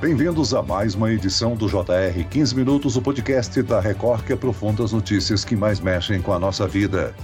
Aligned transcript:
Bem-vindos 0.00 0.54
a 0.54 0.62
mais 0.62 0.94
uma 0.94 1.12
edição 1.12 1.54
do 1.54 1.68
JR 1.68 2.24
15 2.30 2.56
Minutos, 2.56 2.96
o 2.96 3.02
podcast 3.02 3.62
da 3.62 3.80
Record 3.80 4.24
que 4.24 4.32
aprofunda 4.32 4.82
as 4.82 4.92
notícias 4.92 5.44
que 5.44 5.54
mais 5.54 5.78
mexem 5.78 6.22
com 6.22 6.32
a 6.32 6.38
nossa 6.38 6.66
vida. 6.66 7.14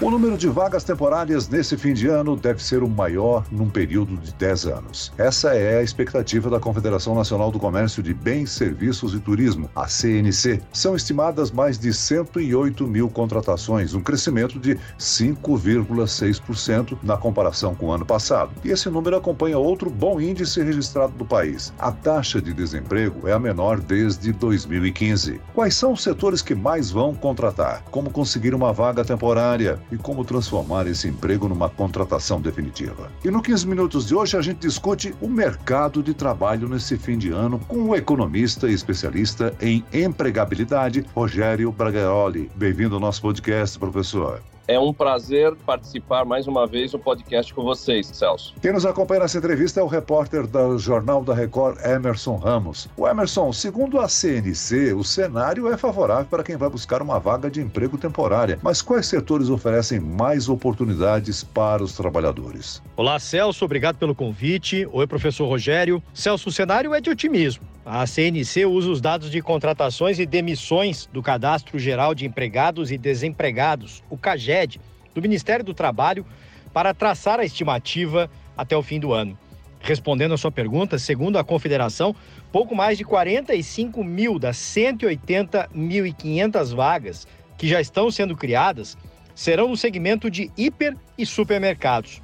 O 0.00 0.12
número 0.12 0.38
de 0.38 0.46
vagas 0.46 0.84
temporárias 0.84 1.48
nesse 1.48 1.76
fim 1.76 1.92
de 1.92 2.06
ano 2.06 2.36
deve 2.36 2.62
ser 2.62 2.84
o 2.84 2.88
maior 2.88 3.44
num 3.50 3.68
período 3.68 4.16
de 4.16 4.32
10 4.32 4.66
anos. 4.66 5.12
Essa 5.18 5.56
é 5.56 5.78
a 5.78 5.82
expectativa 5.82 6.48
da 6.48 6.60
Confederação 6.60 7.16
Nacional 7.16 7.50
do 7.50 7.58
Comércio 7.58 8.00
de 8.00 8.14
Bens, 8.14 8.52
Serviços 8.52 9.12
e 9.12 9.18
Turismo, 9.18 9.68
a 9.74 9.88
CNC. 9.88 10.62
São 10.72 10.94
estimadas 10.94 11.50
mais 11.50 11.80
de 11.80 11.92
108 11.92 12.86
mil 12.86 13.10
contratações, 13.10 13.92
um 13.92 14.00
crescimento 14.00 14.60
de 14.60 14.78
5,6% 15.00 16.96
na 17.02 17.16
comparação 17.16 17.74
com 17.74 17.86
o 17.86 17.92
ano 17.92 18.06
passado. 18.06 18.52
E 18.64 18.70
esse 18.70 18.88
número 18.88 19.16
acompanha 19.16 19.58
outro 19.58 19.90
bom 19.90 20.20
índice 20.20 20.62
registrado 20.62 21.14
do 21.14 21.24
país. 21.24 21.72
A 21.76 21.90
taxa 21.90 22.40
de 22.40 22.54
desemprego 22.54 23.26
é 23.26 23.32
a 23.32 23.38
menor 23.40 23.80
desde 23.80 24.32
2015. 24.32 25.40
Quais 25.52 25.74
são 25.74 25.92
os 25.92 26.04
setores 26.04 26.40
que 26.40 26.54
mais 26.54 26.88
vão 26.88 27.16
contratar? 27.16 27.82
Como 27.90 28.10
conseguir 28.10 28.54
uma 28.54 28.72
vaga 28.72 29.04
temporária? 29.04 29.80
E 29.90 29.96
como 29.96 30.24
transformar 30.24 30.86
esse 30.86 31.08
emprego 31.08 31.48
numa 31.48 31.68
contratação 31.68 32.40
definitiva. 32.40 33.10
E 33.24 33.30
no 33.30 33.42
15 33.42 33.66
Minutos 33.66 34.06
de 34.06 34.14
hoje 34.14 34.36
a 34.36 34.42
gente 34.42 34.58
discute 34.58 35.14
o 35.20 35.28
mercado 35.28 36.02
de 36.02 36.14
trabalho 36.14 36.68
nesse 36.68 36.96
fim 36.96 37.18
de 37.18 37.30
ano 37.30 37.58
com 37.68 37.88
o 37.88 37.94
economista 37.94 38.68
e 38.68 38.74
especialista 38.74 39.54
em 39.60 39.84
empregabilidade, 39.92 41.04
Rogério 41.14 41.70
Bragaroli. 41.72 42.50
Bem-vindo 42.54 42.94
ao 42.94 43.00
nosso 43.00 43.22
podcast, 43.22 43.78
professor. 43.78 44.42
É 44.68 44.78
um 44.78 44.92
prazer 44.92 45.56
participar 45.64 46.26
mais 46.26 46.46
uma 46.46 46.66
vez 46.66 46.92
do 46.92 46.98
podcast 46.98 47.54
com 47.54 47.62
vocês, 47.62 48.06
Celso. 48.08 48.54
Quem 48.60 48.70
nos 48.70 48.84
acompanha 48.84 49.22
nessa 49.22 49.38
entrevista 49.38 49.80
é 49.80 49.82
o 49.82 49.86
repórter 49.86 50.46
do 50.46 50.78
Jornal 50.78 51.24
da 51.24 51.32
Record, 51.32 51.78
Emerson 51.82 52.36
Ramos. 52.36 52.86
O 52.94 53.08
Emerson, 53.08 53.50
segundo 53.50 53.98
a 53.98 54.06
CNC, 54.06 54.92
o 54.92 55.02
cenário 55.02 55.72
é 55.72 55.78
favorável 55.78 56.26
para 56.26 56.42
quem 56.44 56.58
vai 56.58 56.68
buscar 56.68 57.00
uma 57.00 57.18
vaga 57.18 57.50
de 57.50 57.62
emprego 57.62 57.96
temporária. 57.96 58.58
Mas 58.62 58.82
quais 58.82 59.06
setores 59.06 59.48
oferecem 59.48 60.00
mais 60.00 60.50
oportunidades 60.50 61.42
para 61.42 61.82
os 61.82 61.94
trabalhadores? 61.94 62.82
Olá, 62.94 63.18
Celso, 63.18 63.64
obrigado 63.64 63.96
pelo 63.96 64.14
convite. 64.14 64.86
Oi, 64.92 65.06
professor 65.06 65.48
Rogério. 65.48 66.02
Celso, 66.12 66.50
o 66.50 66.52
cenário 66.52 66.92
é 66.92 67.00
de 67.00 67.08
otimismo. 67.08 67.66
A 67.90 68.06
CNC 68.06 68.66
usa 68.66 68.90
os 68.90 69.00
dados 69.00 69.30
de 69.30 69.40
contratações 69.40 70.18
e 70.18 70.26
demissões 70.26 71.08
do 71.10 71.22
Cadastro 71.22 71.78
Geral 71.78 72.14
de 72.14 72.26
Empregados 72.26 72.92
e 72.92 72.98
Desempregados, 72.98 74.04
o 74.10 74.18
CAGED, 74.18 74.78
do 75.14 75.22
Ministério 75.22 75.64
do 75.64 75.72
Trabalho, 75.72 76.26
para 76.70 76.92
traçar 76.92 77.40
a 77.40 77.46
estimativa 77.46 78.30
até 78.54 78.76
o 78.76 78.82
fim 78.82 79.00
do 79.00 79.14
ano. 79.14 79.38
Respondendo 79.80 80.34
a 80.34 80.36
sua 80.36 80.52
pergunta, 80.52 80.98
segundo 80.98 81.38
a 81.38 81.44
Confederação, 81.44 82.14
pouco 82.52 82.76
mais 82.76 82.98
de 82.98 83.04
45 83.04 84.04
mil 84.04 84.38
das 84.38 84.58
180.500 84.58 86.74
vagas 86.74 87.26
que 87.56 87.66
já 87.66 87.80
estão 87.80 88.10
sendo 88.10 88.36
criadas 88.36 88.98
serão 89.34 89.70
no 89.70 89.78
segmento 89.78 90.30
de 90.30 90.50
hiper 90.58 90.94
e 91.16 91.24
supermercados. 91.24 92.20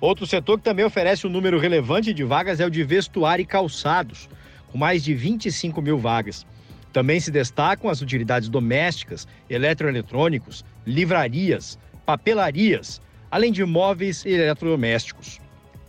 Outro 0.00 0.26
setor 0.26 0.58
que 0.58 0.64
também 0.64 0.84
oferece 0.84 1.28
um 1.28 1.30
número 1.30 1.60
relevante 1.60 2.12
de 2.12 2.24
vagas 2.24 2.58
é 2.58 2.66
o 2.66 2.70
de 2.70 2.82
vestuário 2.82 3.44
e 3.44 3.46
calçados, 3.46 4.28
com 4.70 4.78
mais 4.78 5.02
de 5.02 5.14
25 5.14 5.80
mil 5.80 5.98
vagas. 5.98 6.46
Também 6.92 7.20
se 7.20 7.30
destacam 7.30 7.90
as 7.90 8.00
utilidades 8.00 8.48
domésticas, 8.48 9.28
eletroeletrônicos, 9.50 10.64
livrarias, 10.86 11.78
papelarias, 12.06 13.00
além 13.30 13.52
de 13.52 13.64
móveis 13.64 14.24
e 14.24 14.30
eletrodomésticos. 14.30 15.40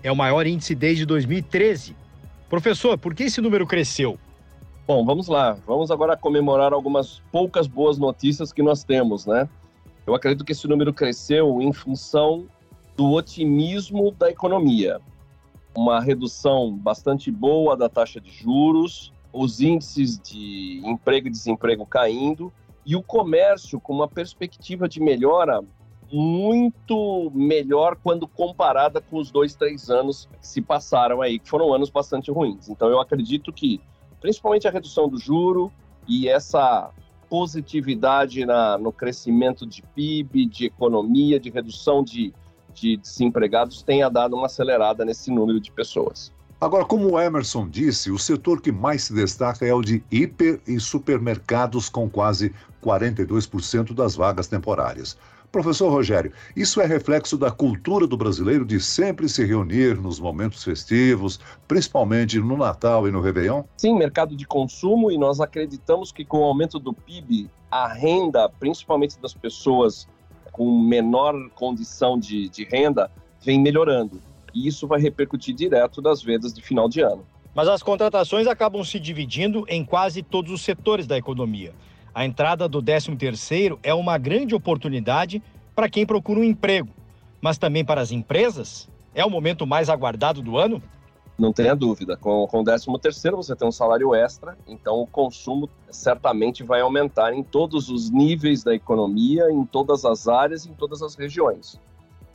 É 0.04 0.12
o 0.12 0.16
maior 0.16 0.46
índice 0.46 0.76
desde 0.76 1.06
2013. 1.06 1.96
Professor, 2.50 2.98
por 2.98 3.14
que 3.14 3.24
esse 3.24 3.42
número 3.42 3.66
cresceu? 3.66 4.18
Bom, 4.86 5.06
vamos 5.06 5.28
lá. 5.28 5.58
Vamos 5.66 5.92
agora 5.92 6.16
comemorar 6.16 6.74
algumas 6.74 7.22
poucas 7.32 7.68
boas 7.68 7.98
notícias 7.98 8.54
que 8.54 8.62
nós 8.62 8.84
temos, 8.84 9.26
né? 9.26 9.48
Eu 10.06 10.16
acredito 10.16 10.46
que 10.46 10.54
esse 10.54 10.68
número 10.68 10.94
cresceu 10.94 11.62
em 11.62 11.74
função 11.74 12.48
do 12.96 13.12
otimismo 13.12 14.12
da 14.12 14.30
economia 14.30 15.00
uma 15.78 16.02
redução 16.02 16.76
bastante 16.76 17.30
boa 17.30 17.78
da 17.78 17.88
taxa 17.88 18.20
de 18.20 18.32
juros, 18.32 19.14
os 19.32 19.62
índices 19.62 20.20
de 20.20 20.82
emprego 20.84 21.28
e 21.28 21.30
desemprego 21.30 21.86
caindo 21.86 22.52
e 22.84 22.96
o 22.96 23.04
comércio 23.04 23.80
com 23.80 23.94
uma 23.94 24.08
perspectiva 24.08 24.90
de 24.90 25.00
melhora 25.00 25.64
muito 26.12 27.32
melhor 27.32 27.96
quando 28.02 28.28
comparada 28.28 29.00
com 29.00 29.18
os 29.18 29.30
dois, 29.30 29.54
três 29.54 29.88
anos 29.88 30.28
que 30.42 30.48
se 30.48 30.64
passaram 30.64 31.22
aí, 31.22 31.38
que 31.38 31.48
foram 31.48 31.72
anos 31.72 31.92
bastante 31.92 32.32
ruins. 32.32 32.70
Então 32.70 32.90
eu 32.90 33.00
acredito 33.00 33.54
que, 33.54 33.80
principalmente 34.20 34.68
a 34.68 34.72
redução 34.72 35.08
do 35.08 35.20
juro 35.20 35.72
e 36.08 36.28
essa 36.28 36.90
positividade 37.30 38.48
na, 38.48 38.80
no 38.80 38.92
crescimento 38.92 39.64
de 39.64 39.84
PIB, 39.84 40.48
de 40.48 40.66
economia, 40.66 41.40
de 41.40 41.52
redução 41.52 42.04
de 42.04 42.34
de 42.80 42.98
desempregados 42.98 43.82
tenha 43.82 44.10
dado 44.10 44.36
uma 44.36 44.46
acelerada 44.46 45.04
nesse 45.04 45.32
número 45.32 45.60
de 45.60 45.72
pessoas. 45.72 46.32
Agora, 46.60 46.86
como 46.86 47.12
o 47.12 47.20
Emerson 47.20 47.68
disse, 47.68 48.10
o 48.10 48.18
setor 48.18 48.62
que 48.62 48.72
mais 48.72 49.04
se 49.04 49.14
destaca 49.14 49.66
é 49.66 49.74
o 49.74 49.82
de 49.82 50.04
hiper 50.12 50.60
e 50.68 50.80
supermercados, 50.80 51.88
com 51.88 52.10
quase 52.10 52.54
42% 52.84 53.94
das 53.94 54.16
vagas 54.16 54.48
temporárias. 54.48 55.18
Professor 55.52 55.90
Rogério, 55.90 56.34
isso 56.56 56.82
é 56.82 56.86
reflexo 56.86 57.38
da 57.38 57.50
cultura 57.50 58.06
do 58.06 58.18
brasileiro 58.18 58.66
de 58.66 58.82
sempre 58.82 59.30
se 59.30 59.46
reunir 59.46 60.00
nos 60.00 60.20
momentos 60.20 60.64
festivos, 60.64 61.40
principalmente 61.68 62.40
no 62.40 62.58
Natal 62.58 63.08
e 63.08 63.12
no 63.12 63.22
Réveillon? 63.22 63.64
Sim, 63.78 63.96
mercado 63.96 64.36
de 64.36 64.46
consumo, 64.46 65.12
e 65.12 65.18
nós 65.18 65.40
acreditamos 65.40 66.12
que 66.12 66.26
com 66.26 66.40
o 66.40 66.44
aumento 66.44 66.80
do 66.80 66.92
PIB, 66.92 67.50
a 67.72 67.88
renda, 67.88 68.50
principalmente 68.60 69.20
das 69.22 69.34
pessoas 69.34 70.08
com 70.58 70.82
menor 70.82 71.50
condição 71.52 72.20
de, 72.20 72.50
de 72.50 72.64
renda 72.66 73.12
vem 73.40 73.62
melhorando. 73.62 74.20
E 74.54 74.68
isso 74.68 74.88
vai 74.88 75.00
repercutir 75.00 75.54
direto 75.54 76.02
das 76.02 76.24
vendas 76.24 76.52
de 76.52 76.64
final 76.64 76.90
de 76.90 77.00
ano. 77.00 77.24
Mas 77.54 77.68
as 77.68 77.84
contratações 77.84 78.48
acabam 78.48 78.84
se 78.84 79.00
dividindo 79.00 79.66
em 79.70 79.86
quase 79.86 80.24
todos 80.24 80.52
os 80.52 80.62
setores 80.62 81.06
da 81.06 81.16
economia. 81.18 81.74
A 82.14 82.26
entrada 82.26 82.68
do 82.68 82.82
13º 82.82 83.78
é 83.84 83.94
uma 83.94 84.18
grande 84.18 84.56
oportunidade 84.56 85.42
para 85.76 85.88
quem 85.88 86.06
procura 86.06 86.40
um 86.40 86.44
emprego, 86.44 86.90
mas 87.40 87.60
também 87.60 87.86
para 87.86 88.02
as 88.02 88.12
empresas? 88.12 88.90
É 89.14 89.24
o 89.24 89.30
momento 89.30 89.68
mais 89.68 89.90
aguardado 89.90 90.42
do 90.42 90.58
ano? 90.58 90.82
Não 91.38 91.54
tenha 91.54 91.76
dúvida. 91.76 92.18
Com, 92.18 92.48
com 92.48 92.62
o 92.62 92.64
13 92.64 92.88
terceiro 93.00 93.38
você 93.38 93.56
tem 93.56 93.68
um 93.68 93.72
salário 93.72 94.16
extra, 94.16 94.58
então 94.68 95.00
o 95.02 95.06
consumo 95.06 95.70
certamente 95.90 96.64
vai 96.64 96.82
aumentar 96.82 97.32
em 97.32 97.44
todos 97.44 97.90
os 97.90 98.10
níveis 98.10 98.64
da 98.64 98.74
economia, 98.74 99.52
em 99.52 99.64
todas 99.64 100.04
as 100.04 100.28
áreas, 100.28 100.66
em 100.66 100.74
todas 100.74 101.04
as 101.04 101.16
regiões. 101.16 101.80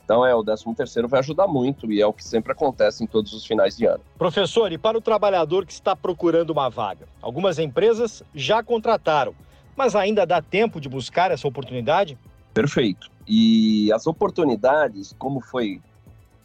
Então 0.05 0.25
é 0.25 0.33
o 0.33 0.43
13 0.43 0.73
terceiro 0.75 1.07
vai 1.07 1.19
ajudar 1.19 1.47
muito 1.47 1.91
e 1.91 2.01
é 2.01 2.05
o 2.05 2.13
que 2.13 2.23
sempre 2.23 2.51
acontece 2.51 3.03
em 3.03 3.07
todos 3.07 3.33
os 3.33 3.45
finais 3.45 3.75
de 3.75 3.85
ano. 3.85 4.01
Professor, 4.17 4.71
e 4.71 4.77
para 4.77 4.97
o 4.97 5.01
trabalhador 5.01 5.65
que 5.65 5.73
está 5.73 5.95
procurando 5.95 6.51
uma 6.51 6.69
vaga? 6.69 7.07
Algumas 7.21 7.59
empresas 7.59 8.23
já 8.33 8.63
contrataram, 8.63 9.33
mas 9.75 9.95
ainda 9.95 10.25
dá 10.25 10.41
tempo 10.41 10.79
de 10.79 10.87
buscar 10.87 11.31
essa 11.31 11.47
oportunidade? 11.47 12.17
Perfeito. 12.53 13.09
E 13.27 13.91
as 13.93 14.05
oportunidades, 14.05 15.15
como 15.17 15.39
foi 15.41 15.81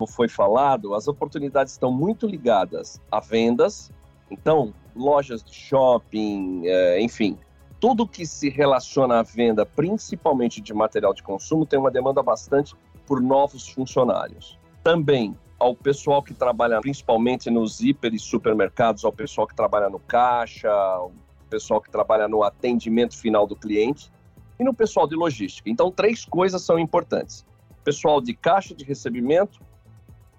foi 0.07 0.29
falado, 0.29 0.95
as 0.95 1.09
oportunidades 1.09 1.73
estão 1.73 1.91
muito 1.91 2.27
ligadas 2.27 3.01
a 3.11 3.21
vendas, 3.21 3.91
então, 4.31 4.75
lojas 4.95 5.43
de 5.43 5.55
shopping, 5.55 6.63
é, 6.67 7.01
enfim, 7.01 7.39
tudo 7.81 8.07
que 8.07 8.27
se 8.27 8.49
relaciona 8.49 9.21
à 9.21 9.23
venda, 9.23 9.65
principalmente 9.65 10.61
de 10.61 10.75
material 10.75 11.15
de 11.15 11.23
consumo, 11.23 11.65
tem 11.65 11.79
uma 11.79 11.91
demanda 11.91 12.23
bastante 12.23 12.75
por 13.07 13.21
novos 13.21 13.69
funcionários. 13.69 14.59
Também 14.83 15.37
ao 15.59 15.75
pessoal 15.75 16.23
que 16.23 16.33
trabalha 16.33 16.81
principalmente 16.81 17.51
nos 17.51 17.81
hiper 17.81 18.15
e 18.15 18.19
supermercados, 18.19 19.05
ao 19.05 19.13
pessoal 19.13 19.47
que 19.47 19.55
trabalha 19.55 19.89
no 19.89 19.99
caixa, 19.99 20.71
ao 20.71 21.13
pessoal 21.51 21.81
que 21.81 21.91
trabalha 21.91 22.29
no 22.29 22.43
atendimento 22.45 23.17
final 23.17 23.47
do 23.47 23.57
cliente 23.57 24.13
e 24.59 24.65
no 24.65 24.73
pessoal 24.73 25.09
de 25.09 25.17
logística. 25.17 25.69
Então, 25.69 25.91
três 25.91 26.25
coisas 26.25 26.63
são 26.63 26.79
importantes: 26.79 27.45
pessoal 27.83 28.21
de 28.21 28.35
caixa 28.35 28.75
de 28.75 28.85
recebimento, 28.85 29.59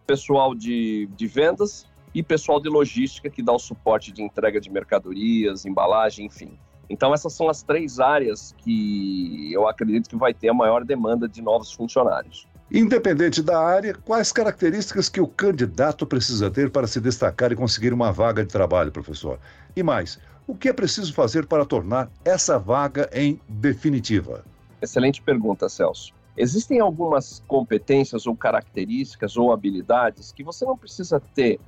pessoal 0.09 0.55
de, 0.55 1.07
de 1.15 1.27
vendas 1.27 1.85
e 2.15 2.23
pessoal 2.23 2.59
de 2.59 2.67
logística 2.67 3.29
que 3.29 3.43
dá 3.43 3.53
o 3.53 3.59
suporte 3.59 4.11
de 4.11 4.23
entrega 4.23 4.59
de 4.59 4.67
mercadorias, 4.67 5.67
embalagem, 5.67 6.25
enfim. 6.25 6.57
Então 6.89 7.13
essas 7.13 7.31
são 7.33 7.47
as 7.47 7.61
três 7.61 7.99
áreas 7.99 8.55
que 8.57 9.53
eu 9.53 9.67
acredito 9.67 10.09
que 10.09 10.15
vai 10.15 10.33
ter 10.33 10.49
a 10.49 10.53
maior 10.53 10.83
demanda 10.83 11.29
de 11.29 11.43
novos 11.43 11.71
funcionários. 11.71 12.47
Independente 12.71 13.43
da 13.43 13.59
área, 13.63 13.93
quais 13.93 14.31
características 14.31 15.09
que 15.09 15.21
o 15.21 15.27
candidato 15.27 16.07
precisa 16.07 16.49
ter 16.49 16.71
para 16.71 16.87
se 16.87 16.99
destacar 16.99 17.51
e 17.51 17.55
conseguir 17.55 17.93
uma 17.93 18.11
vaga 18.11 18.43
de 18.43 18.51
trabalho, 18.51 18.91
professor? 18.91 19.39
E 19.75 19.83
mais, 19.83 20.19
o 20.47 20.55
que 20.55 20.69
é 20.69 20.73
preciso 20.73 21.13
fazer 21.13 21.45
para 21.45 21.65
tornar 21.67 22.09
essa 22.25 22.57
vaga 22.57 23.07
em 23.13 23.39
definitiva? 23.47 24.43
Excelente 24.81 25.21
pergunta, 25.21 25.69
Celso. 25.69 26.17
Existem 26.41 26.79
algumas 26.79 27.43
competências 27.49 28.25
ou 28.25 28.33
características 28.33 29.35
ou 29.35 29.51
habilidades 29.51 30.31
que 30.31 30.41
você 30.41 30.63
não 30.63 30.77
precisa 30.77 31.19
ter 31.19 31.59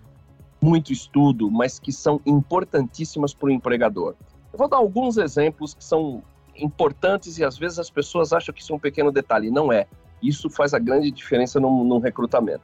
muito 0.62 0.94
estudo, 0.94 1.52
mas 1.52 1.78
que 1.78 1.92
são 1.92 2.22
importantíssimas 2.26 3.34
para 3.34 3.48
o 3.48 3.52
empregador. 3.52 4.16
Eu 4.54 4.58
vou 4.58 4.70
dar 4.70 4.78
alguns 4.78 5.18
exemplos 5.18 5.74
que 5.74 5.84
são 5.84 6.24
importantes 6.56 7.38
e 7.38 7.44
às 7.44 7.58
vezes 7.58 7.80
as 7.80 7.90
pessoas 7.90 8.32
acham 8.32 8.56
que 8.56 8.62
isso 8.62 8.72
é 8.72 8.76
um 8.78 8.80
pequeno 8.80 9.12
detalhe. 9.12 9.52
Não 9.52 9.74
é. 9.74 9.88
Isso 10.24 10.50
faz 10.50 10.74
a 10.74 10.80
grande 10.80 11.12
diferença 11.12 11.60
no, 11.60 11.84
no 11.84 12.00
recrutamento. 12.00 12.64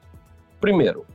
Primeiro, 0.62 1.06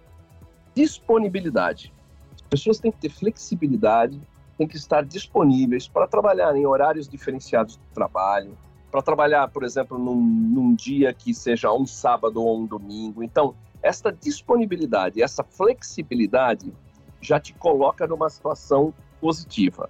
disponibilidade. 0.74 1.90
As 2.34 2.42
pessoas 2.42 2.78
têm 2.78 2.92
que 2.92 2.98
ter 2.98 3.08
flexibilidade, 3.08 4.20
têm 4.58 4.68
que 4.68 4.76
estar 4.76 5.06
disponíveis 5.06 5.88
para 5.88 6.06
trabalhar 6.06 6.54
em 6.54 6.66
horários 6.66 7.08
diferenciados 7.08 7.78
de 7.78 7.94
trabalho, 7.94 8.58
para 8.92 9.00
trabalhar, 9.00 9.48
por 9.48 9.64
exemplo, 9.64 9.98
num, 9.98 10.20
num, 10.20 10.74
dia 10.74 11.14
que 11.14 11.32
seja 11.32 11.72
um 11.72 11.86
sábado 11.86 12.42
ou 12.42 12.60
um 12.60 12.66
domingo. 12.66 13.22
Então, 13.22 13.54
esta 13.82 14.12
disponibilidade, 14.12 15.22
essa 15.22 15.42
flexibilidade 15.42 16.70
já 17.18 17.40
te 17.40 17.54
coloca 17.54 18.06
numa 18.06 18.28
situação 18.28 18.92
positiva. 19.18 19.88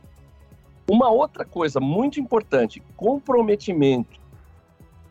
Uma 0.88 1.10
outra 1.10 1.44
coisa 1.44 1.80
muito 1.80 2.20
importante, 2.20 2.80
comprometimento. 2.96 4.20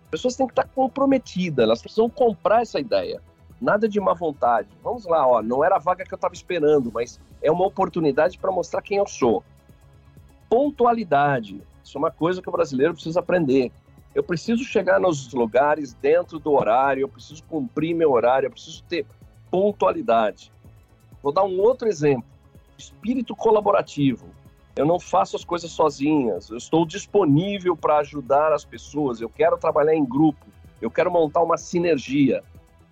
As 0.06 0.10
pessoas 0.10 0.38
têm 0.38 0.48
que 0.48 0.54
estar 0.54 0.70
comprometidas, 0.70 1.64
elas 1.64 1.82
precisam 1.82 2.10
comprar 2.10 2.62
essa 2.62 2.80
ideia. 2.80 3.22
Nada 3.60 3.90
de 3.90 4.00
má 4.00 4.14
vontade. 4.14 4.70
Vamos 4.82 5.06
lá, 5.06 5.28
ó, 5.28 5.42
não 5.42 5.66
era 5.66 5.76
a 5.76 5.80
vaga 5.80 6.06
que 6.06 6.14
eu 6.14 6.16
estava 6.18 6.34
esperando, 6.34 6.90
mas 6.94 7.20
é 7.42 7.52
uma 7.52 7.66
oportunidade 7.66 8.40
para 8.40 8.54
mostrar 8.54 8.82
quem 8.82 9.00
eu 9.00 9.08
sou. 9.08 9.44
Pontualidade. 10.50 11.62
Isso 11.84 11.98
é 11.98 12.00
uma 12.00 12.12
coisa 12.12 12.42
que 12.42 12.48
o 12.48 12.52
brasileiro 12.52 12.94
precisa 12.94 13.20
aprender. 13.20 13.72
Eu 14.14 14.24
preciso 14.24 14.64
chegar 14.64 15.00
nos 15.00 15.32
lugares 15.34 15.94
dentro 15.94 16.38
do 16.38 16.52
horário, 16.52 17.02
eu 17.02 17.08
preciso 17.08 17.44
cumprir 17.46 17.96
meu 17.96 18.12
horário, 18.12 18.48
eu 18.48 18.52
preciso 18.52 18.84
ter 18.84 19.06
pontualidade. 19.50 20.52
Vou 21.24 21.32
dar 21.32 21.44
um 21.44 21.60
outro 21.60 21.88
exemplo: 21.88 22.26
espírito 22.78 23.36
colaborativo. 23.36 24.28
Eu 24.76 24.86
não 24.86 25.00
faço 25.00 25.36
as 25.36 25.44
coisas 25.44 25.70
sozinhas, 25.72 26.50
eu 26.50 26.58
estou 26.58 26.86
disponível 26.86 27.76
para 27.76 27.98
ajudar 27.98 28.54
as 28.54 28.64
pessoas, 28.64 29.20
eu 29.20 29.30
quero 29.30 29.58
trabalhar 29.58 29.94
em 29.94 30.06
grupo, 30.06 30.46
eu 30.82 30.90
quero 30.90 31.12
montar 31.12 31.42
uma 31.42 31.58
sinergia. 31.58 32.42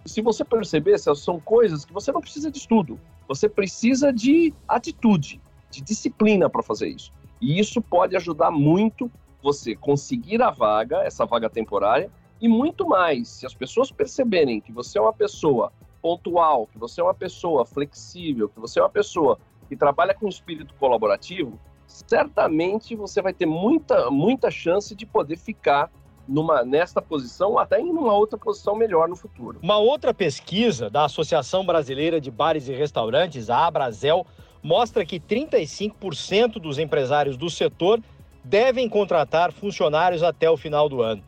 Se 0.06 0.22
você 0.22 0.44
perceber, 0.44 0.98
são 0.98 1.40
coisas 1.40 1.86
que 1.86 1.94
você 1.94 2.12
não 2.12 2.20
precisa 2.20 2.52
de 2.52 2.58
estudo, 2.58 3.00
você 3.28 3.48
precisa 3.48 4.12
de 4.12 4.54
atitude, 4.68 5.42
de 5.72 5.82
disciplina 5.82 6.50
para 6.50 6.62
fazer 6.62 6.90
isso. 6.90 7.14
E 7.40 7.60
isso 7.60 7.82
pode 7.82 8.16
ajudar 8.16 8.52
muito 8.52 9.10
você 9.42 9.76
conseguir 9.76 10.42
a 10.42 10.50
vaga, 10.50 10.98
essa 11.04 11.26
vaga 11.26 11.50
temporária, 11.50 12.12
e 12.42 12.48
muito 12.48 12.88
mais. 12.88 13.28
Se 13.28 13.46
as 13.46 13.54
pessoas 13.54 13.92
perceberem 13.92 14.62
que 14.62 14.72
você 14.72 14.98
é 14.98 15.02
uma 15.02 15.14
pessoa 15.14 15.72
pontual, 16.02 16.68
que 16.68 16.78
você 16.78 17.02
é 17.02 17.04
uma 17.04 17.14
pessoa 17.14 17.66
flexível, 17.66 18.50
que 18.50 18.60
você 18.60 18.80
é 18.80 18.84
uma 18.84 18.90
pessoa 18.90 19.38
que 19.68 19.76
trabalha 19.76 20.14
com 20.14 20.28
espírito 20.28 20.74
colaborativo, 20.80 21.60
certamente 21.86 22.96
você 22.96 23.22
vai 23.22 23.34
ter 23.34 23.46
muita, 23.46 24.10
muita 24.10 24.50
chance 24.50 24.96
de 24.96 25.06
poder 25.06 25.38
ficar 25.38 25.92
numa, 26.28 26.64
nesta 26.64 27.02
posição, 27.02 27.58
até 27.58 27.80
em 27.80 27.90
uma 27.90 28.14
outra 28.14 28.38
posição 28.38 28.76
melhor 28.76 29.10
no 29.10 29.16
futuro. 29.16 29.60
Uma 29.62 29.78
outra 29.78 30.14
pesquisa 30.14 30.90
da 30.90 31.06
Associação 31.06 31.66
Brasileira 31.66 32.22
de 32.22 32.30
Bares 32.30 32.68
e 32.68 32.74
Restaurantes, 32.74 33.50
a 33.50 33.66
Abrazel, 33.66 34.26
mostra 34.62 35.04
que 35.06 35.20
35% 35.20 36.54
dos 36.60 36.78
empresários 36.78 37.36
do 37.36 37.50
setor 37.50 38.00
devem 38.44 38.88
contratar 38.88 39.52
funcionários 39.52 40.24
até 40.24 40.50
o 40.50 40.58
final 40.58 40.88
do 40.88 41.02
ano. 41.02 41.24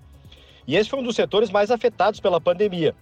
E 0.68 0.75
esse 0.75 0.90
foi 0.90 1.00
um 1.00 1.04
dos 1.04 1.16
setores 1.16 1.50
mais 1.50 1.72
afetados 1.72 2.19
pela 2.19 2.40
pandemia. 2.40 2.96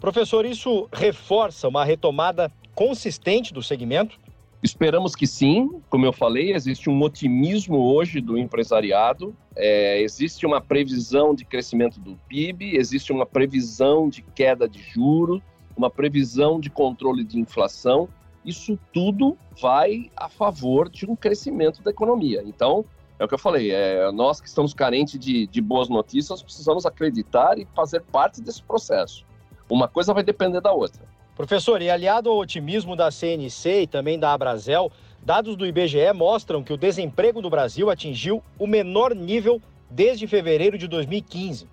Professor, 0.00 0.44
isso 0.44 0.88
reforça 0.92 1.68
uma 1.68 1.84
retomada 1.84 2.50
consistente 2.74 3.52
do 3.52 3.62
segmento? 3.62 4.18
Esperamos 4.62 5.14
que 5.16 5.26
sim. 5.26 5.80
Como 5.90 6.06
eu 6.06 6.12
falei, 6.12 6.52
existe 6.52 6.88
um 6.88 7.02
otimismo 7.02 7.78
hoje 7.78 8.20
do 8.20 8.38
empresariado, 8.38 9.34
é, 9.56 10.00
existe 10.00 10.46
uma 10.46 10.60
previsão 10.60 11.34
de 11.34 11.44
crescimento 11.44 11.98
do 11.98 12.16
PIB, 12.28 12.76
existe 12.76 13.12
uma 13.12 13.26
previsão 13.26 14.08
de 14.08 14.22
queda 14.22 14.68
de 14.68 14.80
juros, 14.80 15.42
uma 15.76 15.90
previsão 15.90 16.60
de 16.60 16.70
controle 16.70 17.24
de 17.24 17.40
inflação. 17.40 18.08
Isso 18.44 18.78
tudo 18.92 19.36
vai 19.60 20.10
a 20.16 20.28
favor 20.28 20.88
de 20.88 21.06
um 21.10 21.16
crescimento 21.16 21.82
da 21.82 21.90
economia. 21.90 22.42
Então, 22.46 22.84
é 23.18 23.24
o 23.24 23.28
que 23.28 23.34
eu 23.34 23.38
falei, 23.38 23.70
é, 23.70 24.10
nós 24.12 24.40
que 24.40 24.48
estamos 24.48 24.74
carentes 24.74 25.18
de, 25.18 25.46
de 25.46 25.60
boas 25.60 25.88
notícias, 25.88 26.42
precisamos 26.42 26.84
acreditar 26.84 27.58
e 27.58 27.66
fazer 27.74 28.00
parte 28.00 28.40
desse 28.40 28.62
processo. 28.62 29.24
Uma 29.70 29.88
coisa 29.88 30.12
vai 30.12 30.22
depender 30.22 30.60
da 30.60 30.72
outra. 30.72 31.02
Professor, 31.34 31.80
e 31.80 31.88
aliado 31.88 32.28
ao 32.28 32.36
otimismo 32.36 32.94
da 32.94 33.10
CNC 33.10 33.82
e 33.82 33.86
também 33.86 34.18
da 34.18 34.32
Abrazel, 34.32 34.92
dados 35.22 35.56
do 35.56 35.66
IBGE 35.66 36.12
mostram 36.14 36.62
que 36.62 36.72
o 36.72 36.76
desemprego 36.76 37.40
no 37.40 37.48
Brasil 37.48 37.88
atingiu 37.90 38.42
o 38.58 38.66
menor 38.66 39.14
nível 39.14 39.60
desde 39.90 40.26
fevereiro 40.26 40.76
de 40.76 40.86
2015. 40.86 41.66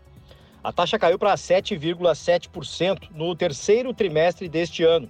A 0.63 0.71
taxa 0.71 0.99
caiu 0.99 1.17
para 1.17 1.33
7,7% 1.35 3.09
no 3.13 3.35
terceiro 3.35 3.93
trimestre 3.93 4.47
deste 4.47 4.83
ano. 4.83 5.09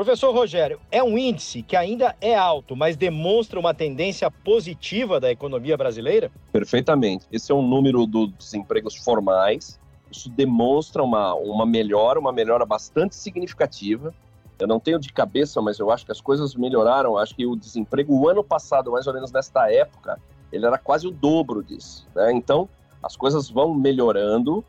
Professor 0.00 0.34
Rogério, 0.34 0.80
é 0.90 1.02
um 1.02 1.18
índice 1.18 1.62
que 1.62 1.76
ainda 1.76 2.16
é 2.22 2.34
alto, 2.34 2.74
mas 2.74 2.96
demonstra 2.96 3.60
uma 3.60 3.74
tendência 3.74 4.30
positiva 4.30 5.20
da 5.20 5.30
economia 5.30 5.76
brasileira? 5.76 6.32
Perfeitamente. 6.50 7.26
Esse 7.30 7.52
é 7.52 7.54
um 7.54 7.60
número 7.60 8.06
dos 8.06 8.54
empregos 8.54 8.96
formais. 8.96 9.78
Isso 10.10 10.30
demonstra 10.30 11.02
uma, 11.02 11.34
uma 11.34 11.66
melhora, 11.66 12.18
uma 12.18 12.32
melhora 12.32 12.64
bastante 12.64 13.14
significativa. 13.14 14.14
Eu 14.58 14.66
não 14.66 14.80
tenho 14.80 14.98
de 14.98 15.12
cabeça, 15.12 15.60
mas 15.60 15.78
eu 15.78 15.90
acho 15.90 16.06
que 16.06 16.12
as 16.12 16.20
coisas 16.22 16.54
melhoraram. 16.54 17.18
Acho 17.18 17.34
que 17.36 17.44
o 17.44 17.54
desemprego, 17.54 18.14
o 18.14 18.26
ano 18.26 18.42
passado, 18.42 18.92
mais 18.92 19.06
ou 19.06 19.12
menos 19.12 19.30
nesta 19.30 19.70
época, 19.70 20.18
ele 20.50 20.64
era 20.64 20.78
quase 20.78 21.06
o 21.06 21.10
dobro 21.10 21.62
disso. 21.62 22.08
Né? 22.14 22.32
Então, 22.32 22.66
as 23.02 23.18
coisas 23.18 23.50
vão 23.50 23.74
melhorando 23.74 24.64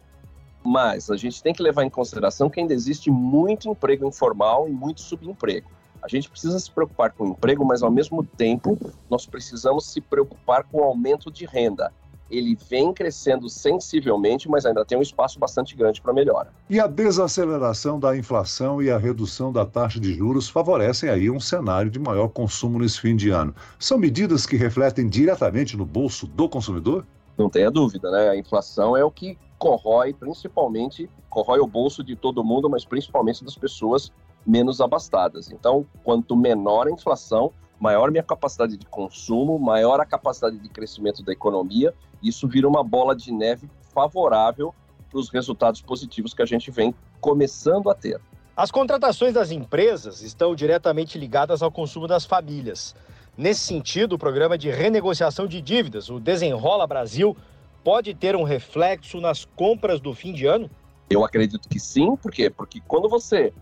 mas 0.64 1.10
a 1.10 1.18
gente 1.18 1.42
tem 1.42 1.54
que 1.54 1.64
levar 1.64 1.84
em 1.84 1.90
consideração 1.90 2.50
que 2.50 2.60
ainda 2.60 2.74
existe 2.74 3.10
muito 3.10 3.70
emprego 3.70 4.06
informal 4.06 4.68
e 4.68 4.72
muito 4.72 5.02
subemprego. 5.02 5.70
A 6.02 6.08
gente 6.08 6.30
precisa 6.30 6.60
se 6.60 6.72
preocupar 6.72 7.12
com 7.12 7.26
o 7.26 7.28
emprego, 7.30 7.64
mas 7.64 7.84
ao 7.84 7.92
mesmo 7.92 8.24
tempo 8.24 8.78
nós 9.10 9.26
precisamos 9.26 9.86
se 9.86 10.02
preocupar 10.02 10.64
com 10.64 10.80
o 10.80 10.84
aumento 10.84 11.32
de 11.32 11.46
renda. 11.46 11.92
Ele 12.30 12.58
vem 12.70 12.94
crescendo 12.94 13.50
sensivelmente, 13.50 14.50
mas 14.50 14.66
ainda 14.66 14.86
tem 14.86 14.98
um 14.98 15.02
espaço 15.02 15.38
bastante 15.38 15.76
grande 15.76 16.02
para 16.02 16.14
melhora. 16.14 16.50
E 16.70 16.80
a 16.80 16.88
desaceleração 16.88 18.00
da 18.00 18.16
inflação 18.16 18.82
e 18.82 18.90
a 18.90 18.98
redução 18.98 19.52
da 19.52 19.66
taxa 19.66 20.00
de 20.00 20.14
juros 20.14 20.48
favorecem 20.48 21.10
aí 21.10 21.30
um 21.30 21.42
cenário 21.42 21.92
de 21.92 22.00
maior 22.00 22.30
consumo 22.30 22.80
nesse 22.80 23.02
fim 23.02 23.18
de 23.18 23.30
ano. 23.30 23.54
São 23.78 23.98
medidas 23.98 24.46
que 24.46 24.56
refletem 24.56 25.10
diretamente 25.10 25.76
no 25.76 25.86
bolso 25.86 26.26
do 26.26 26.48
consumidor? 26.48 27.06
Não 27.38 27.50
tenha 27.50 27.70
dúvida, 27.70 28.10
né? 28.10 28.30
A 28.30 28.38
inflação 28.38 28.96
é 28.96 29.04
o 29.04 29.12
que 29.12 29.38
corrói 29.62 30.12
principalmente, 30.12 31.08
corrói 31.30 31.60
o 31.60 31.68
bolso 31.68 32.04
de 32.04 32.16
todo 32.16 32.44
mundo, 32.44 32.68
mas 32.68 32.84
principalmente 32.84 33.46
das 33.46 33.56
pessoas 33.56 34.12
menos 34.44 34.82
abastadas. 34.82 35.52
Então, 35.52 35.86
quanto 36.04 36.36
menor 36.36 36.88
a 36.88 36.92
inflação, 36.92 37.54
maior 37.80 38.10
minha 38.10 38.24
capacidade 38.24 38.76
de 38.76 38.88
consumo, 38.88 39.60
maior 39.60 40.00
a 40.00 40.06
capacidade 40.06 40.58
de 40.58 40.68
crescimento 40.68 41.22
da 41.22 41.32
economia, 41.32 41.94
isso 42.24 42.48
vira 42.48 42.68
uma 42.68 42.84
bola 42.84 43.16
de 43.16 43.32
neve 43.32 43.70
favorável 43.94 44.74
para 45.12 45.20
os 45.20 45.30
resultados 45.30 45.80
positivos 45.80 46.34
que 46.34 46.42
a 46.42 46.46
gente 46.48 46.72
vem 46.72 46.96
começando 47.20 47.88
a 47.88 47.94
ter. 47.94 48.20
As 48.58 48.72
contratações 48.72 49.36
das 49.36 49.52
empresas 49.52 50.24
estão 50.24 50.56
diretamente 50.56 51.20
ligadas 51.20 51.62
ao 51.62 51.72
consumo 51.72 52.08
das 52.08 52.26
famílias. 52.26 52.96
Nesse 53.38 53.62
sentido, 53.62 54.14
o 54.14 54.18
programa 54.18 54.58
de 54.58 54.72
renegociação 54.72 55.46
de 55.46 55.62
dívidas, 55.62 56.10
o 56.10 56.20
Desenrola 56.20 56.88
Brasil, 56.88 57.38
pode 57.84 58.14
ter 58.14 58.36
um 58.36 58.44
reflexo 58.44 59.20
nas 59.20 59.46
compras 59.46 60.00
do 60.00 60.14
fim 60.14 60.34
de 60.34 60.46
ano? 60.46 60.70
Eu 61.10 61.26
acredito 61.26 61.68
que 61.68 61.80
sim, 61.80 62.16
por 62.16 62.32
quê? 62.32 62.50
Porque 62.50 62.82
quando 62.88 63.10
você 63.10 63.54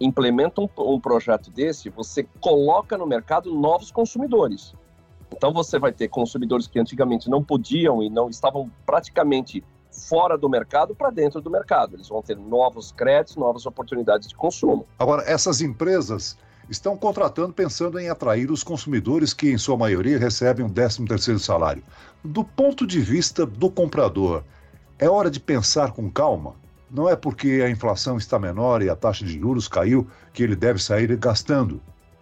implementa 0.00 0.60
um, 0.60 0.68
um 0.78 1.00
projeto 1.00 1.50
desse, 1.50 1.88
você 1.90 2.24
coloca 2.40 2.96
no 2.96 3.06
mercado 3.06 3.52
novos 3.54 3.90
consumidores. 3.90 4.74
Então 5.36 5.52
você 5.52 5.78
vai 5.78 5.92
ter 5.92 6.08
consumidores 6.08 6.66
que 6.66 6.78
antigamente 6.78 7.28
não 7.28 7.42
podiam 7.42 8.02
e 8.02 8.08
não 8.08 8.28
estavam 8.28 8.70
praticamente 8.86 9.62
fora 9.90 10.36
do 10.36 10.48
mercado 10.48 10.94
para 10.94 11.10
dentro 11.10 11.40
do 11.40 11.50
mercado. 11.50 11.94
Eles 11.96 12.08
vão 12.08 12.22
ter 12.22 12.36
novos 12.36 12.92
créditos, 12.92 13.36
novas 13.36 13.66
oportunidades 13.66 14.28
de 14.28 14.34
consumo. 14.34 14.86
Agora, 14.98 15.22
essas 15.26 15.60
empresas 15.60 16.36
estão 16.68 16.96
contratando 16.96 17.52
pensando 17.52 17.98
em 17.98 18.08
atrair 18.08 18.50
os 18.50 18.62
consumidores 18.62 19.32
que, 19.32 19.50
em 19.50 19.58
sua 19.58 19.76
maioria, 19.76 20.18
recebem 20.18 20.64
um 20.64 20.70
13º 20.70 21.38
salário. 21.38 21.82
Do 22.22 22.44
ponto 22.44 22.86
de 22.86 23.00
vista 23.00 23.44
do 23.44 23.70
comprador, 23.70 24.42
é 24.98 25.08
hora 25.08 25.30
de 25.30 25.40
pensar 25.40 25.92
com 25.92 26.10
calma? 26.10 26.54
Não 26.90 27.08
é 27.08 27.16
porque 27.16 27.62
a 27.64 27.70
inflação 27.70 28.16
está 28.16 28.38
menor 28.38 28.82
e 28.82 28.88
a 28.88 28.96
taxa 28.96 29.24
de 29.24 29.38
juros 29.38 29.66
caiu 29.66 30.06
que 30.32 30.42
ele 30.42 30.54
deve 30.54 30.80
sair 30.80 31.16
gastando. 31.16 31.80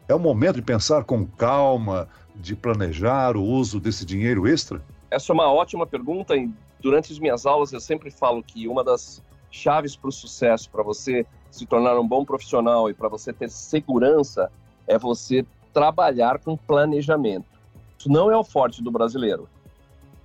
É 0.08 0.14
o 0.14 0.18
momento 0.18 0.56
de 0.56 0.62
pensar 0.62 1.04
com 1.04 1.26
calma, 1.26 2.08
de 2.34 2.56
planejar 2.56 3.36
o 3.36 3.44
uso 3.44 3.78
desse 3.78 4.04
dinheiro 4.04 4.48
extra? 4.48 4.82
Essa 5.10 5.32
é 5.32 5.34
uma 5.34 5.52
ótima 5.52 5.86
pergunta 5.86 6.34
durante 6.80 7.12
as 7.12 7.18
minhas 7.18 7.46
aulas 7.46 7.72
eu 7.72 7.80
sempre 7.80 8.10
falo 8.10 8.42
que 8.42 8.66
uma 8.66 8.82
das 8.82 9.22
chaves 9.50 9.94
para 9.94 10.08
o 10.08 10.12
sucesso, 10.12 10.68
para 10.70 10.82
você 10.82 11.24
se 11.52 11.66
tornar 11.66 11.98
um 12.00 12.08
bom 12.08 12.24
profissional 12.24 12.88
e 12.88 12.94
para 12.94 13.08
você 13.08 13.32
ter 13.32 13.50
segurança, 13.50 14.50
é 14.86 14.98
você 14.98 15.44
trabalhar 15.72 16.38
com 16.38 16.56
planejamento. 16.56 17.44
Isso 17.98 18.08
não 18.08 18.30
é 18.30 18.36
o 18.36 18.42
forte 18.42 18.82
do 18.82 18.90
brasileiro. 18.90 19.46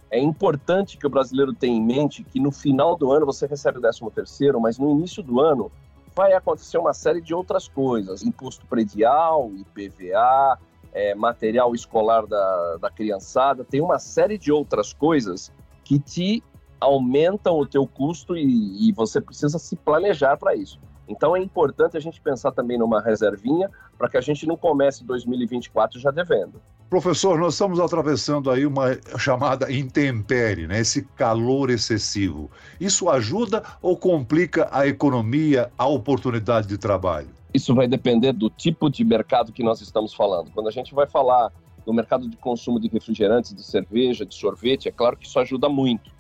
É 0.10 0.17
importante 0.17 0.98
que 0.98 1.05
o 1.05 1.10
brasileiro 1.10 1.53
tenha 1.53 1.75
em 1.75 1.84
mente 1.84 2.24
que 2.24 2.39
no 2.39 2.50
final 2.50 2.96
do 2.96 3.12
ano 3.12 3.25
você 3.25 3.46
recebe 3.46 3.77
o 3.77 3.81
13 3.81 4.00
terceiro, 4.15 4.60
mas 4.60 4.79
no 4.79 4.89
início 4.89 5.22
do 5.22 5.41
ano 5.41 5.69
vai 6.15 6.31
acontecer 6.31 6.77
uma 6.77 6.93
série 6.93 7.22
de 7.22 7.36
outras 7.36 7.67
coisas, 7.67 8.24
imposto 8.24 8.65
predial, 8.65 9.51
IPVA, 9.53 10.57
é, 10.93 11.13
material 11.13 11.75
escolar 11.75 12.25
da, 12.25 12.77
da 12.77 12.89
criançada, 12.89 13.65
tem 13.65 13.81
uma 13.81 14.00
série 14.00 14.38
de 14.38 14.50
outras 14.50 14.93
coisas 14.93 15.51
que 15.84 16.00
te 16.00 16.41
aumentam 16.79 17.60
o 17.60 17.65
teu 17.65 17.86
custo 17.86 18.36
e, 18.36 18.89
e 18.89 18.93
você 18.93 19.19
precisa 19.19 19.60
se 19.60 19.75
planejar 19.75 20.38
para 20.38 20.55
isso. 20.55 20.79
Então 21.07 21.35
é 21.35 21.39
importante 21.41 21.95
a 21.95 21.99
gente 21.99 22.19
pensar 22.19 22.51
também 22.51 22.77
numa 22.77 23.01
reservinha 23.01 23.69
para 23.97 24.09
que 24.09 24.17
a 24.17 24.21
gente 24.21 24.45
não 24.45 24.57
comece 24.57 25.03
2024 25.03 25.99
já 25.99 26.11
devendo. 26.11 26.61
Professor, 26.89 27.37
nós 27.37 27.53
estamos 27.53 27.79
atravessando 27.79 28.49
aí 28.49 28.65
uma 28.65 28.97
chamada 29.17 29.71
intempérie, 29.71 30.67
né? 30.67 30.79
esse 30.79 31.03
calor 31.15 31.69
excessivo. 31.69 32.49
Isso 32.79 33.09
ajuda 33.09 33.61
ou 33.81 33.97
complica 33.97 34.69
a 34.71 34.87
economia, 34.87 35.69
a 35.77 35.85
oportunidade 35.85 36.67
de 36.67 36.77
trabalho? 36.77 37.27
Isso 37.53 37.75
vai 37.75 37.87
depender 37.87 38.31
do 38.31 38.49
tipo 38.49 38.89
de 38.89 39.03
mercado 39.03 39.51
que 39.51 39.63
nós 39.63 39.81
estamos 39.81 40.13
falando. 40.13 40.51
Quando 40.51 40.67
a 40.67 40.71
gente 40.71 40.93
vai 40.93 41.07
falar 41.07 41.51
no 41.85 41.93
mercado 41.93 42.29
de 42.29 42.37
consumo 42.37 42.79
de 42.79 42.87
refrigerantes, 42.87 43.53
de 43.53 43.63
cerveja, 43.63 44.25
de 44.25 44.35
sorvete, 44.35 44.87
é 44.87 44.91
claro 44.91 45.17
que 45.17 45.25
isso 45.25 45.39
ajuda 45.39 45.67
muito. 45.67 46.11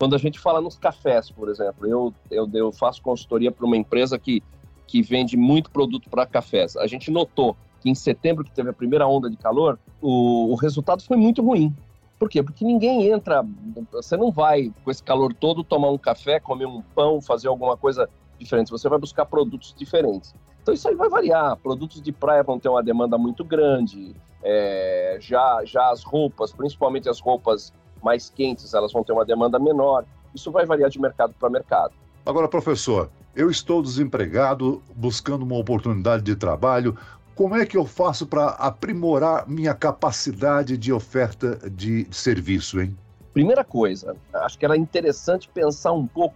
Quando 0.00 0.14
a 0.14 0.18
gente 0.18 0.38
fala 0.38 0.62
nos 0.62 0.78
cafés, 0.78 1.30
por 1.30 1.50
exemplo, 1.50 1.86
eu, 1.86 2.14
eu, 2.30 2.48
eu 2.54 2.72
faço 2.72 3.02
consultoria 3.02 3.52
para 3.52 3.66
uma 3.66 3.76
empresa 3.76 4.18
que, 4.18 4.42
que 4.86 5.02
vende 5.02 5.36
muito 5.36 5.70
produto 5.70 6.08
para 6.08 6.24
cafés. 6.24 6.74
A 6.78 6.86
gente 6.86 7.10
notou 7.10 7.54
que 7.82 7.90
em 7.90 7.94
setembro, 7.94 8.42
que 8.42 8.50
teve 8.50 8.70
a 8.70 8.72
primeira 8.72 9.06
onda 9.06 9.28
de 9.28 9.36
calor, 9.36 9.78
o, 10.00 10.52
o 10.52 10.54
resultado 10.54 11.02
foi 11.02 11.18
muito 11.18 11.42
ruim. 11.42 11.76
Por 12.18 12.30
quê? 12.30 12.42
Porque 12.42 12.64
ninguém 12.64 13.10
entra, 13.10 13.44
você 13.92 14.16
não 14.16 14.30
vai 14.30 14.72
com 14.82 14.90
esse 14.90 15.02
calor 15.02 15.34
todo 15.34 15.62
tomar 15.62 15.90
um 15.90 15.98
café, 15.98 16.40
comer 16.40 16.64
um 16.64 16.80
pão, 16.80 17.20
fazer 17.20 17.48
alguma 17.48 17.76
coisa 17.76 18.08
diferente. 18.38 18.70
Você 18.70 18.88
vai 18.88 18.98
buscar 18.98 19.26
produtos 19.26 19.74
diferentes. 19.76 20.34
Então 20.62 20.72
isso 20.72 20.88
aí 20.88 20.94
vai 20.94 21.10
variar. 21.10 21.58
Produtos 21.58 22.00
de 22.00 22.10
praia 22.10 22.42
vão 22.42 22.58
ter 22.58 22.70
uma 22.70 22.82
demanda 22.82 23.18
muito 23.18 23.44
grande. 23.44 24.16
É, 24.42 25.18
já, 25.20 25.62
já 25.66 25.90
as 25.90 26.02
roupas, 26.02 26.54
principalmente 26.54 27.06
as 27.06 27.20
roupas 27.20 27.70
mais 28.02 28.30
quentes, 28.30 28.74
elas 28.74 28.92
vão 28.92 29.04
ter 29.04 29.12
uma 29.12 29.24
demanda 29.24 29.58
menor. 29.58 30.04
Isso 30.34 30.50
vai 30.50 30.64
variar 30.66 30.90
de 30.90 31.00
mercado 31.00 31.34
para 31.38 31.50
mercado. 31.50 31.92
Agora, 32.24 32.48
professor, 32.48 33.10
eu 33.34 33.50
estou 33.50 33.82
desempregado, 33.82 34.82
buscando 34.94 35.42
uma 35.42 35.56
oportunidade 35.56 36.22
de 36.22 36.36
trabalho. 36.36 36.96
Como 37.34 37.56
é 37.56 37.64
que 37.64 37.76
eu 37.76 37.86
faço 37.86 38.26
para 38.26 38.48
aprimorar 38.50 39.48
minha 39.48 39.74
capacidade 39.74 40.76
de 40.76 40.92
oferta 40.92 41.58
de 41.70 42.06
serviço, 42.10 42.80
hein? 42.80 42.96
Primeira 43.32 43.64
coisa, 43.64 44.16
acho 44.34 44.58
que 44.58 44.64
era 44.64 44.76
interessante 44.76 45.48
pensar 45.48 45.92
um 45.92 46.06
pouco 46.06 46.34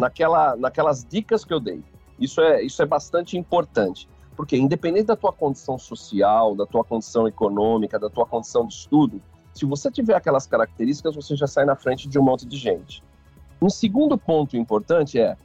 naquela, 0.00 0.56
naquelas 0.56 1.04
dicas 1.04 1.44
que 1.44 1.52
eu 1.52 1.60
dei. 1.60 1.82
Isso 2.18 2.40
é, 2.40 2.62
isso 2.62 2.82
é 2.82 2.86
bastante 2.86 3.36
importante, 3.36 4.08
porque 4.36 4.56
independente 4.56 5.06
da 5.06 5.16
tua 5.16 5.32
condição 5.32 5.78
social, 5.78 6.54
da 6.54 6.66
tua 6.66 6.82
condição 6.82 7.28
econômica, 7.28 7.98
da 7.98 8.08
tua 8.08 8.26
condição 8.26 8.66
de 8.66 8.74
estudo, 8.74 9.20
se 9.54 9.66
você 9.66 9.90
tiver 9.90 10.14
aquelas 10.14 10.46
características, 10.46 11.14
você 11.14 11.36
já 11.36 11.46
sai 11.46 11.64
na 11.64 11.76
frente 11.76 12.08
de 12.08 12.18
um 12.18 12.22
monte 12.22 12.46
de 12.46 12.56
gente. 12.56 13.02
Um 13.60 13.68
segundo 13.68 14.16
ponto 14.16 14.56
importante 14.56 15.20
é 15.20 15.36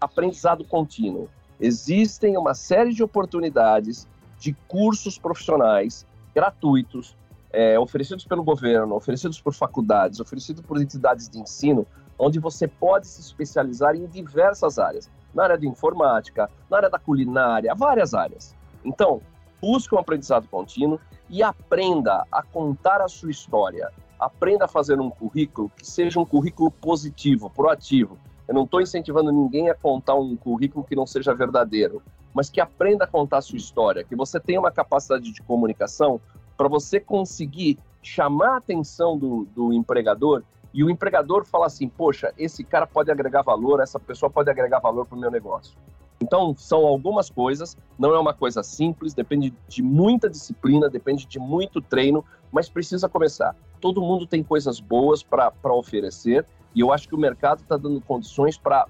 aprendizado 0.00 0.64
contínuo. 0.64 1.28
Existem 1.58 2.36
uma 2.36 2.54
série 2.54 2.92
de 2.92 3.02
oportunidades 3.02 4.06
de 4.38 4.52
cursos 4.68 5.18
profissionais 5.18 6.04
gratuitos, 6.34 7.16
é, 7.50 7.78
oferecidos 7.78 8.26
pelo 8.26 8.44
governo, 8.44 8.94
oferecidos 8.94 9.40
por 9.40 9.54
faculdades, 9.54 10.20
oferecidos 10.20 10.62
por 10.62 10.80
entidades 10.80 11.28
de 11.28 11.38
ensino, 11.38 11.86
onde 12.18 12.38
você 12.38 12.68
pode 12.68 13.06
se 13.06 13.20
especializar 13.20 13.94
em 13.94 14.06
diversas 14.06 14.78
áreas, 14.78 15.10
na 15.34 15.44
área 15.44 15.56
de 15.56 15.66
informática, 15.66 16.50
na 16.70 16.76
área 16.76 16.90
da 16.90 16.98
culinária, 16.98 17.74
várias 17.74 18.12
áreas. 18.12 18.54
Então, 18.84 19.22
busque 19.60 19.94
um 19.94 19.98
aprendizado 19.98 20.48
contínuo 20.48 21.00
e 21.28 21.42
aprenda 21.42 22.24
a 22.30 22.42
contar 22.42 23.00
a 23.00 23.08
sua 23.08 23.30
história. 23.30 23.90
Aprenda 24.18 24.64
a 24.64 24.68
fazer 24.68 25.00
um 25.00 25.10
currículo 25.10 25.70
que 25.76 25.86
seja 25.86 26.18
um 26.18 26.24
currículo 26.24 26.70
positivo, 26.70 27.50
proativo. 27.50 28.18
Eu 28.48 28.54
não 28.54 28.64
estou 28.64 28.80
incentivando 28.80 29.32
ninguém 29.32 29.68
a 29.68 29.74
contar 29.74 30.14
um 30.14 30.36
currículo 30.36 30.84
que 30.84 30.94
não 30.94 31.06
seja 31.06 31.34
verdadeiro, 31.34 32.02
mas 32.32 32.48
que 32.48 32.60
aprenda 32.60 33.04
a 33.04 33.08
contar 33.08 33.38
a 33.38 33.42
sua 33.42 33.56
história, 33.56 34.04
que 34.04 34.14
você 34.14 34.38
tenha 34.38 34.60
uma 34.60 34.70
capacidade 34.70 35.32
de 35.32 35.42
comunicação 35.42 36.20
para 36.56 36.68
você 36.68 37.00
conseguir 37.00 37.78
chamar 38.02 38.54
a 38.54 38.56
atenção 38.58 39.18
do, 39.18 39.46
do 39.54 39.72
empregador 39.72 40.42
e 40.72 40.84
o 40.84 40.90
empregador 40.90 41.44
falar 41.44 41.66
assim: 41.66 41.88
poxa, 41.88 42.32
esse 42.38 42.62
cara 42.62 42.86
pode 42.86 43.10
agregar 43.10 43.42
valor, 43.42 43.80
essa 43.80 43.98
pessoa 43.98 44.30
pode 44.30 44.50
agregar 44.50 44.78
valor 44.78 45.06
para 45.06 45.16
o 45.16 45.20
meu 45.20 45.30
negócio. 45.30 45.76
Então, 46.20 46.54
são 46.56 46.86
algumas 46.86 47.28
coisas, 47.28 47.76
não 47.98 48.14
é 48.14 48.18
uma 48.18 48.32
coisa 48.32 48.62
simples, 48.62 49.12
depende 49.12 49.52
de 49.68 49.82
muita 49.82 50.30
disciplina, 50.30 50.88
depende 50.88 51.26
de 51.26 51.38
muito 51.38 51.80
treino, 51.80 52.24
mas 52.50 52.68
precisa 52.68 53.08
começar. 53.08 53.54
Todo 53.80 54.00
mundo 54.00 54.26
tem 54.26 54.42
coisas 54.42 54.80
boas 54.80 55.22
para 55.22 55.52
oferecer 55.64 56.46
e 56.74 56.80
eu 56.80 56.92
acho 56.92 57.08
que 57.08 57.14
o 57.14 57.18
mercado 57.18 57.60
está 57.60 57.76
dando 57.76 58.00
condições 58.00 58.56
para 58.56 58.86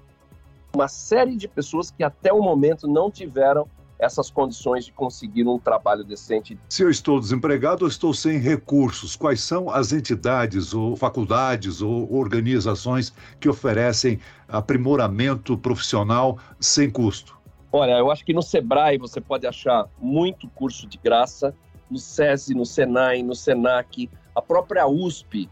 uma 0.73 0.87
série 0.87 1.35
de 1.35 1.47
pessoas 1.47 1.91
que 1.91 2.03
até 2.03 2.31
o 2.31 2.41
momento 2.41 2.87
não 2.87 3.09
tiveram 3.09 3.67
essas 3.99 4.29
condições 4.29 4.85
de 4.85 4.91
conseguir 4.91 5.47
um 5.47 5.57
trabalho 5.57 6.03
decente. 6.03 6.57
Se 6.69 6.83
eu 6.83 6.89
estou 6.89 7.19
desempregado, 7.19 7.83
eu 7.83 7.87
estou 7.87 8.13
sem 8.13 8.37
recursos. 8.37 9.15
Quais 9.15 9.41
são 9.41 9.69
as 9.69 9.91
entidades 9.91 10.73
ou 10.73 10.95
faculdades 10.95 11.81
ou 11.81 12.13
organizações 12.13 13.13
que 13.39 13.49
oferecem 13.49 14.19
aprimoramento 14.47 15.57
profissional 15.57 16.37
sem 16.59 16.89
custo? 16.89 17.37
Olha, 17.71 17.97
eu 17.97 18.09
acho 18.11 18.23
que 18.23 18.33
no 18.33 18.41
Sebrae 18.41 18.97
você 18.97 19.19
pode 19.19 19.45
achar 19.45 19.87
muito 19.99 20.47
curso 20.49 20.87
de 20.87 20.97
graça, 20.97 21.53
no 21.89 21.97
SESI, 21.97 22.53
no 22.53 22.65
Senai, 22.65 23.23
no 23.23 23.35
Senac, 23.35 24.09
a 24.35 24.41
própria 24.41 24.87
USP, 24.87 25.49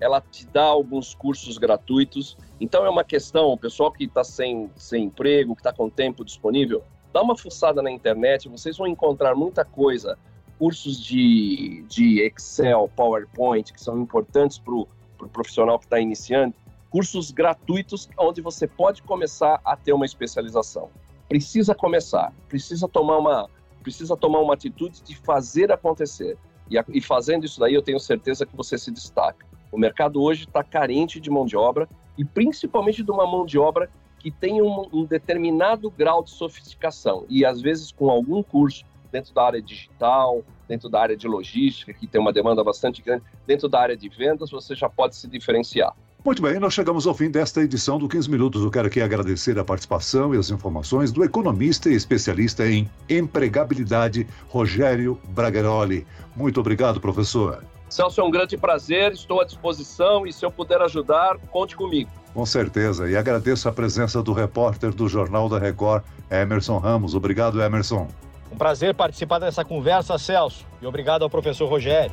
ela 0.00 0.20
te 0.20 0.46
dá 0.46 0.64
alguns 0.64 1.14
cursos 1.14 1.56
gratuitos. 1.56 2.36
Então 2.60 2.84
é 2.84 2.90
uma 2.90 3.04
questão, 3.04 3.46
o 3.46 3.56
pessoal 3.56 3.92
que 3.92 4.04
está 4.04 4.24
sem, 4.24 4.70
sem 4.76 5.04
emprego, 5.04 5.54
que 5.54 5.60
está 5.60 5.72
com 5.72 5.88
tempo 5.88 6.24
disponível, 6.24 6.82
dá 7.14 7.22
uma 7.22 7.38
fuçada 7.38 7.80
na 7.80 7.92
internet, 7.92 8.48
vocês 8.48 8.76
vão 8.76 8.88
encontrar 8.88 9.36
muita 9.36 9.64
coisa, 9.64 10.18
cursos 10.58 11.00
de, 11.00 11.84
de 11.88 12.20
Excel, 12.22 12.90
PowerPoint, 12.96 13.72
que 13.72 13.80
são 13.80 14.00
importantes 14.00 14.58
para 14.58 14.74
o 14.74 14.88
pro 15.16 15.28
profissional 15.28 15.78
que 15.78 15.84
está 15.84 16.00
iniciando, 16.00 16.52
cursos 16.90 17.30
gratuitos 17.30 18.08
onde 18.18 18.40
você 18.40 18.66
pode 18.66 19.00
começar 19.04 19.60
a 19.64 19.76
ter 19.76 19.92
uma 19.92 20.04
especialização. 20.04 20.90
Precisa 21.28 21.72
começar, 21.72 22.32
precisa 22.48 22.88
tomar 22.88 23.18
uma, 23.18 23.48
precisa 23.80 24.16
tomar 24.16 24.40
uma 24.40 24.54
atitude 24.54 25.00
de 25.00 25.16
fazer 25.16 25.70
acontecer. 25.70 26.36
E, 26.68 26.76
e 26.88 27.00
fazendo 27.00 27.44
isso 27.44 27.60
daí, 27.60 27.74
eu 27.74 27.82
tenho 27.82 28.00
certeza 28.00 28.44
que 28.44 28.56
você 28.56 28.76
se 28.76 28.90
destaca. 28.90 29.46
O 29.70 29.78
mercado 29.78 30.20
hoje 30.20 30.44
está 30.44 30.64
carente 30.64 31.20
de 31.20 31.30
mão 31.30 31.46
de 31.46 31.56
obra 31.56 31.88
e 32.18 32.24
principalmente 32.24 33.04
de 33.04 33.10
uma 33.12 33.24
mão 33.24 33.46
de 33.46 33.56
obra 33.56 33.88
que 34.24 34.30
tem 34.30 34.62
um, 34.62 34.88
um 34.90 35.04
determinado 35.04 35.90
grau 35.90 36.24
de 36.24 36.30
sofisticação 36.30 37.26
e 37.28 37.44
às 37.44 37.60
vezes 37.60 37.92
com 37.92 38.08
algum 38.08 38.42
curso 38.42 38.82
dentro 39.12 39.34
da 39.34 39.44
área 39.44 39.60
digital, 39.60 40.42
dentro 40.66 40.88
da 40.88 40.98
área 40.98 41.14
de 41.14 41.28
logística, 41.28 41.92
que 41.92 42.06
tem 42.06 42.18
uma 42.18 42.32
demanda 42.32 42.64
bastante 42.64 43.02
grande, 43.02 43.22
dentro 43.46 43.68
da 43.68 43.78
área 43.78 43.94
de 43.94 44.08
vendas, 44.08 44.50
você 44.50 44.74
já 44.74 44.88
pode 44.88 45.14
se 45.14 45.28
diferenciar. 45.28 45.94
Muito 46.24 46.40
bem, 46.40 46.58
nós 46.58 46.72
chegamos 46.72 47.06
ao 47.06 47.12
fim 47.12 47.30
desta 47.30 47.60
edição 47.60 47.98
do 47.98 48.08
15 48.08 48.30
Minutos. 48.30 48.64
Eu 48.64 48.70
quero 48.70 48.86
aqui 48.86 49.02
agradecer 49.02 49.58
a 49.58 49.64
participação 49.64 50.34
e 50.34 50.38
as 50.38 50.48
informações 50.48 51.12
do 51.12 51.22
economista 51.22 51.90
e 51.90 51.94
especialista 51.94 52.66
em 52.66 52.88
empregabilidade, 53.10 54.26
Rogério 54.48 55.20
Bragaroli. 55.28 56.06
Muito 56.34 56.58
obrigado, 56.58 56.98
professor. 56.98 57.62
Celso, 57.90 58.22
é 58.22 58.24
um 58.24 58.30
grande 58.30 58.56
prazer, 58.56 59.12
estou 59.12 59.42
à 59.42 59.44
disposição 59.44 60.26
e 60.26 60.32
se 60.32 60.46
eu 60.46 60.50
puder 60.50 60.80
ajudar, 60.80 61.36
conte 61.50 61.76
comigo. 61.76 62.10
Com 62.34 62.44
certeza, 62.44 63.08
e 63.08 63.16
agradeço 63.16 63.68
a 63.68 63.72
presença 63.72 64.20
do 64.20 64.32
repórter 64.32 64.92
do 64.92 65.08
Jornal 65.08 65.48
da 65.48 65.56
Record, 65.56 66.02
Emerson 66.28 66.78
Ramos. 66.78 67.14
Obrigado, 67.14 67.62
Emerson. 67.62 68.08
Um 68.50 68.56
prazer 68.56 68.92
participar 68.92 69.38
dessa 69.38 69.64
conversa, 69.64 70.18
Celso, 70.18 70.66
e 70.82 70.86
obrigado 70.86 71.22
ao 71.22 71.30
professor 71.30 71.68
Rogério. 71.68 72.12